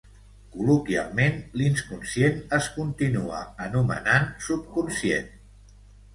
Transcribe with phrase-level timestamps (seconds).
[0.53, 5.31] col·loquialment l'inconscient es continua anomenant subconscient